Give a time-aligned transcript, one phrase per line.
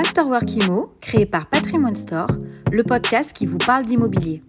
[0.00, 2.30] Afterwork Imo, créé par Patrimoine Store,
[2.72, 4.42] le podcast qui vous parle d'immobilier.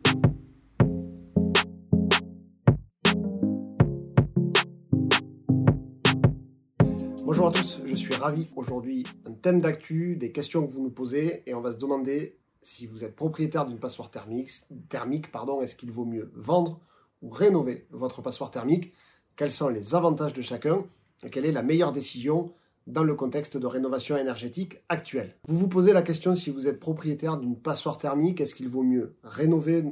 [7.26, 9.03] Bonjour à tous, je suis ravi aujourd'hui.
[9.26, 12.88] Un thème d'actu, des questions que vous nous posez et on va se demander si
[12.88, 14.52] vous êtes propriétaire d'une passoire thermique,
[14.88, 16.80] thermique pardon, est-ce qu'il vaut mieux vendre
[17.22, 18.94] ou rénover votre passoire thermique?
[19.36, 20.85] Quels sont les avantages de chacun?
[21.25, 22.53] Et quelle est la meilleure décision
[22.88, 25.35] dans le contexte de rénovation énergétique actuel.
[25.48, 28.84] Vous vous posez la question si vous êtes propriétaire d'une passoire thermique, est-ce qu'il vaut
[28.84, 29.85] mieux rénover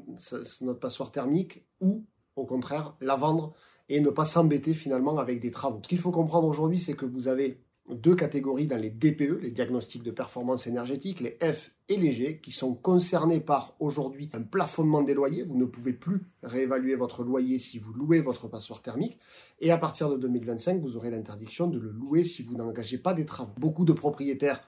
[0.61, 3.53] notre passoire thermique ou au contraire la vendre
[3.89, 5.79] et ne pas s'embêter finalement avec des travaux?
[5.83, 9.51] Ce qu'il faut comprendre aujourd'hui, c'est que vous avez deux catégories dans les DPE, les
[9.51, 14.41] diagnostics de performance énergétique, les F et les G, qui sont concernés par aujourd'hui un
[14.41, 15.43] plafonnement des loyers.
[15.43, 19.17] Vous ne pouvez plus réévaluer votre loyer si vous louez votre passoire thermique.
[19.59, 23.13] Et à partir de 2025, vous aurez l'interdiction de le louer si vous n'engagez pas
[23.13, 23.53] des travaux.
[23.57, 24.61] Beaucoup de propriétaires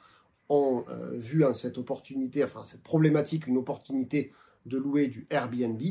[0.49, 4.31] ont euh, vu en cette opportunité, enfin cette problématique, une opportunité
[4.65, 5.81] de louer du Airbnb.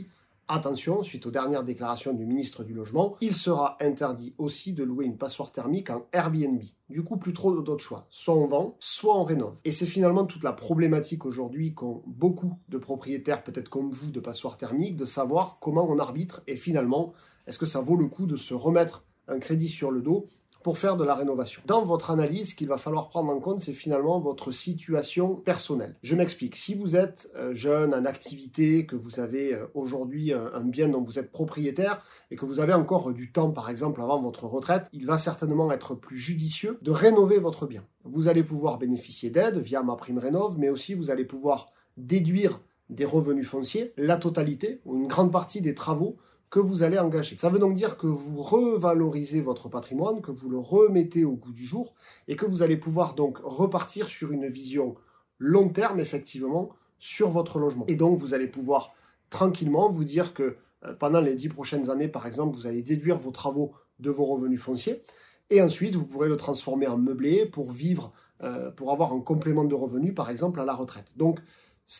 [0.52, 5.04] Attention, suite aux dernières déclarations du ministre du Logement, il sera interdit aussi de louer
[5.04, 6.60] une passoire thermique en Airbnb.
[6.88, 8.08] Du coup, plus trop d'autres choix.
[8.10, 9.54] Soit on vend, soit on rénove.
[9.64, 14.18] Et c'est finalement toute la problématique aujourd'hui qu'ont beaucoup de propriétaires, peut-être comme vous, de
[14.18, 17.12] passoires thermiques, de savoir comment on arbitre et finalement,
[17.46, 20.26] est-ce que ça vaut le coup de se remettre un crédit sur le dos
[20.62, 21.62] pour faire de la rénovation.
[21.66, 25.97] Dans votre analyse, ce qu'il va falloir prendre en compte, c'est finalement votre situation personnelle.
[26.03, 26.56] Je m'explique.
[26.56, 31.03] Si vous êtes euh, jeune, en activité, que vous avez euh, aujourd'hui un bien dont
[31.03, 34.88] vous êtes propriétaire et que vous avez encore du temps, par exemple, avant votre retraite,
[34.92, 37.84] il va certainement être plus judicieux de rénover votre bien.
[38.05, 42.61] Vous allez pouvoir bénéficier d'aide via ma prime rénov, mais aussi vous allez pouvoir déduire
[42.88, 46.16] des revenus fonciers, la totalité ou une grande partie des travaux
[46.50, 47.36] que vous allez engager.
[47.38, 51.52] Ça veut donc dire que vous revalorisez votre patrimoine, que vous le remettez au goût
[51.52, 51.94] du jour
[52.26, 54.96] et que vous allez pouvoir donc repartir sur une vision
[55.38, 57.84] long terme, effectivement, sur votre logement.
[57.86, 58.92] Et donc, vous allez pouvoir
[59.30, 63.16] tranquillement vous dire que euh, pendant les dix prochaines années, par exemple, vous allez déduire
[63.16, 65.04] vos travaux de vos revenus fonciers.
[65.50, 69.64] Et ensuite, vous pourrez le transformer en meublé pour vivre, euh, pour avoir un complément
[69.64, 71.06] de revenus, par exemple, à la retraite.
[71.16, 71.38] Donc,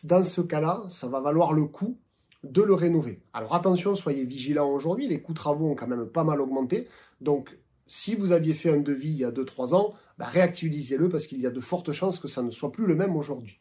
[0.03, 1.97] dans ce cas-là, ça va valoir le coup
[2.43, 3.21] de le rénover.
[3.33, 6.87] Alors attention, soyez vigilants aujourd'hui, les coûts travaux ont quand même pas mal augmenté.
[7.19, 7.57] Donc
[7.87, 11.41] si vous aviez fait un devis il y a 2-3 ans, bah, réactualisez-le parce qu'il
[11.41, 13.59] y a de fortes chances que ça ne soit plus le même aujourd'hui.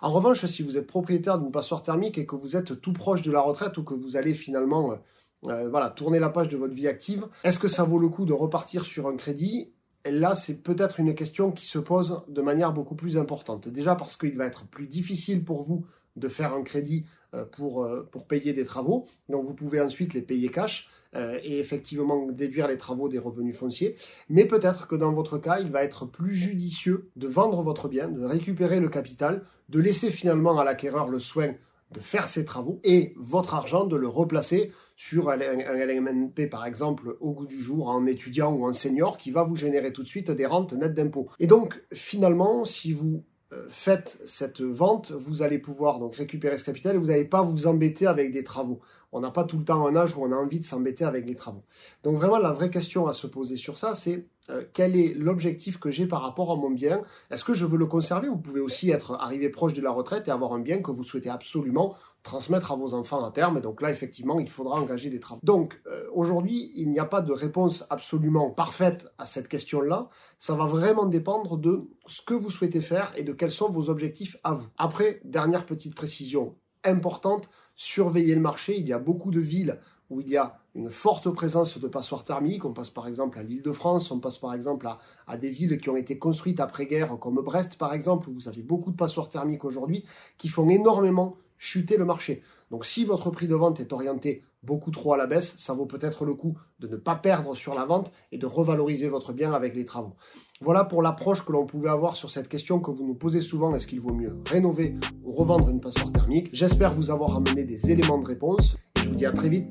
[0.00, 3.22] En revanche, si vous êtes propriétaire d'une passoire thermique et que vous êtes tout proche
[3.22, 4.96] de la retraite ou que vous allez finalement euh,
[5.44, 8.24] euh, voilà, tourner la page de votre vie active, est-ce que ça vaut le coup
[8.24, 9.72] de repartir sur un crédit
[10.10, 13.68] là, c'est peut-être une question qui se pose de manière beaucoup plus importante.
[13.68, 15.84] Déjà parce qu'il va être plus difficile pour vous
[16.16, 17.04] de faire un crédit
[17.34, 19.06] euh, pour, euh, pour payer des travaux.
[19.28, 23.56] Donc vous pouvez ensuite les payer cash euh, et effectivement déduire les travaux des revenus
[23.56, 23.96] fonciers.
[24.28, 28.08] Mais peut-être que dans votre cas, il va être plus judicieux de vendre votre bien,
[28.08, 31.54] de récupérer le capital, de laisser finalement à l'acquéreur le soin
[31.92, 37.16] de faire ses travaux et votre argent de le replacer sur un, LMNP par exemple
[37.20, 40.08] au goût du jour en étudiant ou en senior qui va vous générer tout de
[40.08, 41.28] suite des rentes nettes d'impôts.
[41.38, 46.64] Et donc finalement si vous euh, faites cette vente, vous allez pouvoir donc récupérer ce
[46.64, 48.80] capital et vous n'allez pas vous embêter avec des travaux.
[49.12, 51.26] On n'a pas tout le temps un âge où on a envie de s'embêter avec
[51.26, 51.64] les travaux.
[52.02, 55.78] Donc vraiment la vraie question à se poser sur ça, c'est euh, quel est l'objectif
[55.78, 57.02] que j'ai par rapport à mon bien?
[57.30, 58.28] Est-ce que je veux le conserver?
[58.28, 61.04] Vous pouvez aussi être arrivé proche de la retraite et avoir un bien que vous
[61.04, 63.58] souhaitez absolument transmettre à vos enfants à terme.
[63.58, 65.40] Et donc là, effectivement, il faudra engager des travaux.
[65.42, 70.08] Donc euh, aujourd'hui, il n'y a pas de réponse absolument parfaite à cette question-là.
[70.38, 73.90] Ça va vraiment dépendre de ce que vous souhaitez faire et de quels sont vos
[73.90, 74.66] objectifs à vous.
[74.76, 78.76] Après, dernière petite précision importante, surveiller le marché.
[78.76, 79.78] Il y a beaucoup de villes
[80.10, 82.64] où il y a une forte présence de passoires thermiques.
[82.64, 85.50] On passe par exemple à l'île de France, on passe par exemple à, à des
[85.50, 88.96] villes qui ont été construites après-guerre, comme Brest par exemple, où vous avez beaucoup de
[88.96, 90.04] passoires thermiques aujourd'hui,
[90.38, 92.42] qui font énormément chuter le marché.
[92.70, 95.86] Donc si votre prix de vente est orienté beaucoup trop à la baisse, ça vaut
[95.86, 99.52] peut-être le coup de ne pas perdre sur la vente et de revaloriser votre bien
[99.52, 100.14] avec les travaux.
[100.60, 103.74] Voilà pour l'approche que l'on pouvait avoir sur cette question que vous nous posez souvent,
[103.74, 106.50] est-ce qu'il vaut mieux rénover ou revendre une passoire thermique?
[106.52, 109.70] J'espère vous avoir amené des éléments de réponse et je vous dis à très vite